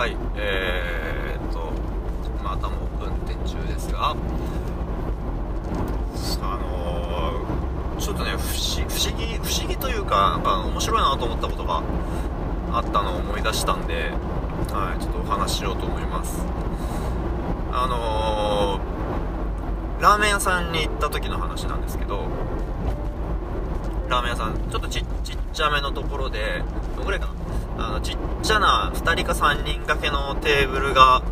[0.00, 1.70] はいえー、っと
[2.42, 4.14] またも運転中ですがあ
[6.56, 11.82] のー、ちょっとね不思不思議不思議というかなんか面白いなと思ったことが
[12.72, 14.12] あったのを思い出したんで、
[14.72, 16.46] はい、ちょっとお話ししようと思います。
[17.70, 22.24] あのー、ラーメン屋さんに行った時の話なんですけど
[24.08, 25.04] ラーメン屋さんちょっとちっ
[25.52, 26.62] ちゃめのところで
[26.96, 27.39] どんぐらいかな
[28.02, 31.22] ちっちゃな2人か3人掛けのテーブルが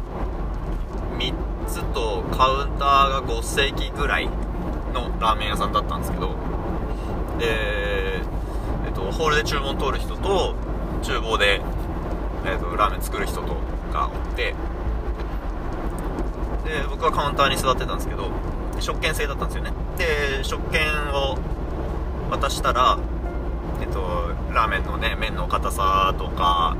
[1.19, 1.35] 3
[1.67, 4.29] つとカウンターが5席ぐらい
[4.95, 6.29] のラーメン屋さんだったんですけど
[7.39, 8.21] で、え
[8.91, 10.55] っと、ホールで注文通る人と
[11.03, 11.61] 厨房で、
[12.45, 13.57] えっと、ラーメン作る人と
[13.93, 14.55] がおって
[16.65, 18.31] で僕はカウンターに座ってたんですけど
[18.81, 19.73] 食券制だったんですよね。
[19.97, 20.83] で食券
[21.13, 21.37] を
[22.31, 22.99] 渡したら
[24.59, 26.77] ラーメンのね麺の硬さとか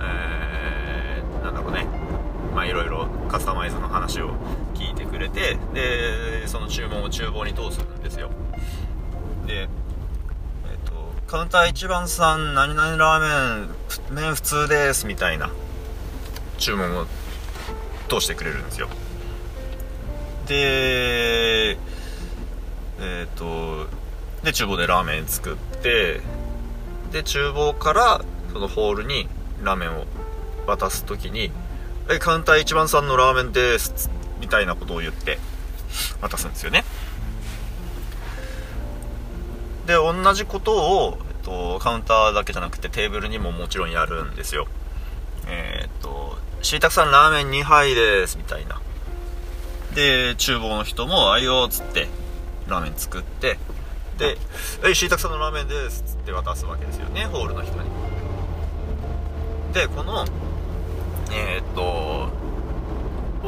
[0.00, 1.84] えー、なんだろうね。
[2.54, 4.36] まあいろいろカスタマイズの話を
[4.74, 8.30] 聞いてくれてでその注文を厨房に通すんですよ。
[9.48, 9.68] でえっ
[10.88, 10.92] と
[11.26, 15.50] カウンター1番さん何々ラーメン麺普通ですみたいな
[16.58, 17.06] 注文を
[18.08, 18.88] 通してくれるんですよ。
[20.46, 21.76] で
[23.00, 23.88] えっ、と
[24.44, 26.20] で厨房でラーメン作って
[27.12, 29.28] で厨房からそのホールに
[29.62, 30.06] ラーメンを
[30.66, 31.52] 渡す時に
[32.10, 34.10] 「えカウンター一番さんのラーメンです」
[34.40, 35.38] みたいなことを言って
[36.20, 36.84] 渡すんですよね。
[39.86, 44.66] で同じことを、えっと、カウンターだけじゃなくてテーブルにももちろんやるんですよ。
[45.46, 48.80] えー、っと「しいたくさんラーメン2杯です」みたいな。
[49.94, 52.08] で厨房の人も「あいよ」っつって
[52.68, 53.58] ラーメン作って
[54.18, 54.38] で
[54.84, 57.90] 「えしいたくさんのラーメンです」っつって渡すわけですよねホールの人に。
[59.72, 60.24] でこの
[61.30, 62.28] えー、っと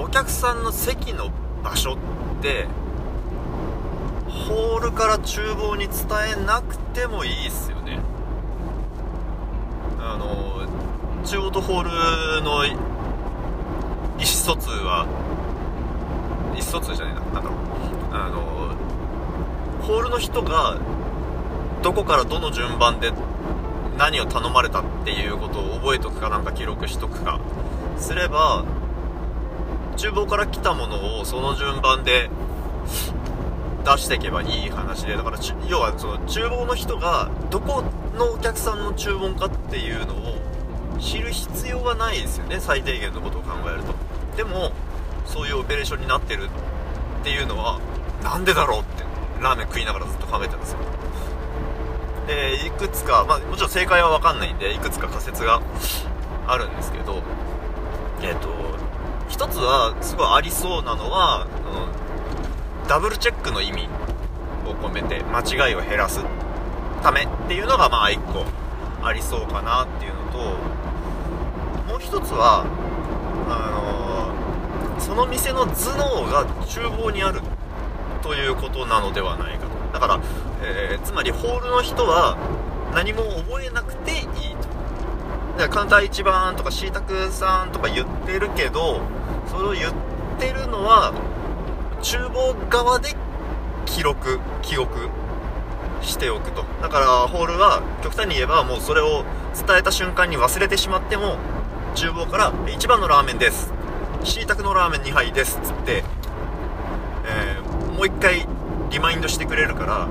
[0.00, 1.30] お客さんの席の
[1.62, 1.96] 場所っ
[2.42, 2.66] て
[4.28, 5.96] ホールから厨房に伝
[6.36, 8.00] えなくてもいいっすよね。
[10.00, 10.66] あの
[11.24, 11.82] 中央とホー
[12.36, 12.70] ルの意
[14.18, 15.06] 思疎通は
[16.54, 17.52] 意思疎通じゃないななんだろう。
[18.12, 18.74] あの
[19.84, 20.78] ホールの人が
[21.82, 23.12] どこからどの順番で
[23.98, 27.38] 何を頼まれたっていうことを覚えとくかなんか記録しとくか
[27.98, 28.64] すれば
[29.96, 32.30] 厨房から来たものをその順番で
[33.84, 37.84] 出していけばいい話でだから要はその厨房の人がどこ
[38.16, 40.38] のお客さんの注文かっていうのを
[40.98, 43.94] 知る必要はないですよね最低限のことを考えると。
[44.38, 44.72] でも
[45.26, 47.78] そういうオペレーションになってるっていうのは
[48.22, 49.03] なんでだろうって。
[49.44, 50.78] ラーメン食いながらずっと考えてたんですよ。
[52.26, 55.60] でいくつか、まあ、もちろん正解は分かんないんでいくつか仮説が
[56.46, 57.22] あるんですけど
[58.22, 58.48] えっ、と
[59.28, 61.46] 一つはすごいありそうなのは、
[62.82, 63.88] うん、ダブルチェックの意味
[64.66, 66.24] を込めて間違いを減らす
[67.02, 68.46] ためっていうのがまあ1個
[69.06, 70.38] ありそうかなっていうのと
[71.92, 72.64] もう一つは
[73.50, 77.42] あの、その店の頭脳が厨房にある
[78.24, 79.92] ということなのではないかと。
[79.92, 80.20] だから、
[80.62, 82.38] えー、つまりホールの人は
[82.94, 84.68] 何も覚えなくていいと。
[85.58, 89.02] だからカウンター1番とかシータクさんとか言ってるけど
[89.46, 89.92] それを言っ
[90.40, 91.12] てるのは
[92.02, 93.14] 厨房側で
[93.84, 95.10] 記録記憶
[96.00, 96.64] しておくと。
[96.80, 99.24] だからホールは極端に言えばもうそれを
[99.54, 101.36] 伝えた瞬間に忘れてしまっても
[101.94, 103.70] 厨房から「1番のラーメンです」
[104.24, 106.04] 「シータクのラーメン2杯です」っつって、
[108.04, 108.46] う一回
[108.90, 110.06] リマインドしてくれるから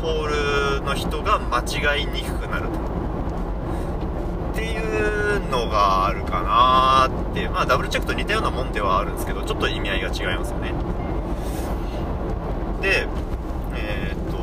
[0.00, 2.78] ホールの人が間違いにくくなると。
[4.52, 7.48] っていうのがあるかなって。
[7.48, 10.72] まあダブルチェックと似たようなもんではあるんですけどちょっと意味合いが違いますよね。
[12.82, 13.06] で
[13.74, 14.36] えー、っと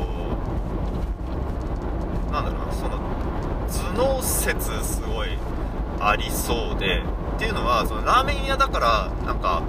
[2.32, 2.98] なんだろうなその
[3.94, 5.38] 頭脳説すごい
[6.00, 7.02] ありそうで。
[7.36, 9.62] っていうのはそのラーメン屋だからなんか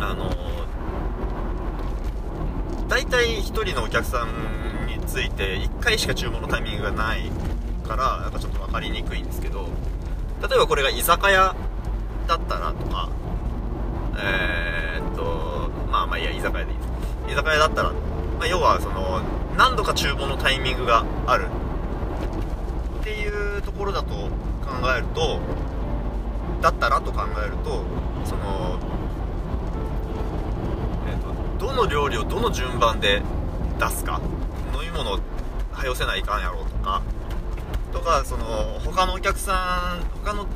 [0.00, 0.30] あの
[2.90, 7.30] 大体1人のお客さんについて1回しか注文のタイミングがない
[7.86, 9.68] からなんかちょっと分かりにくいんですけど
[10.42, 11.54] 例えばこれが居酒屋
[12.26, 13.08] だったらとか
[14.18, 16.88] えー、っとまあまあいや居酒屋でいいです。
[17.32, 17.96] 居酒屋だったら、ま
[18.40, 19.20] あ、要はその
[19.56, 21.46] 何度か注文のタイミングがある
[23.00, 24.28] っていうところだと考
[24.96, 25.38] えると
[26.60, 27.84] だったらと考えると
[28.24, 28.69] その
[31.70, 33.22] どの料理をどの順番で
[33.78, 34.20] 出すか？
[34.74, 35.20] 飲み物
[35.72, 37.00] はよせないかんやろうとか。
[37.92, 38.44] とかその
[38.84, 40.46] 他のお客さん他の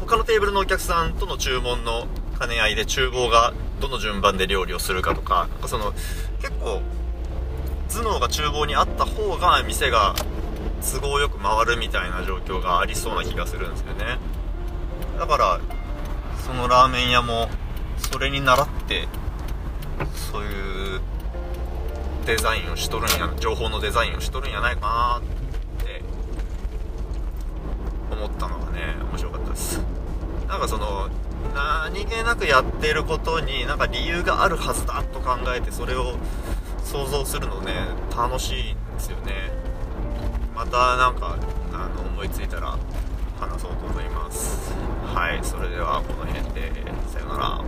[0.00, 2.06] 他のテーブルのお客さんとの注文の
[2.38, 5.48] 兼ね合いで厨房がどの順番で料理をするかとか。
[5.62, 5.92] かその
[6.42, 6.82] 結構
[7.88, 10.14] 頭脳が厨房にあった方が店が
[10.82, 14.18] 都合よく回るみたいな状況がありそうな気がするんですよね。
[15.18, 15.60] だから
[16.46, 17.48] そのラーメン屋も
[17.96, 19.08] それに倣って
[20.14, 21.00] そういう
[22.26, 26.02] デザインをしとるんや情報のデザインをしとるんやないかなって
[28.10, 29.80] 思ったのがね面白かったです。
[30.48, 31.08] なんかその
[31.54, 36.14] 何気なくやってることになんか理由があるはずだと考えてそれを
[36.84, 37.72] 想像するのね
[38.16, 39.50] 楽しいんですよね。
[40.54, 41.36] またなんか
[41.72, 42.76] あの思いついたら
[43.40, 44.74] 話そうと思います。
[45.14, 46.70] はいそれではこの辺で
[47.08, 47.64] さよなら。